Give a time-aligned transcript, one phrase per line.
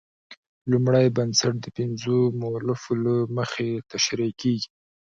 [0.71, 4.69] لومړی بنسټ د پنځو مولفو له مخې تشرېح کیږي.